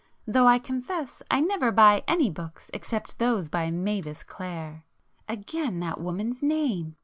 [0.25, 4.83] Though I confess I never buy any books except those by Mavis Clare."
[5.29, 6.95] Again that woman's name!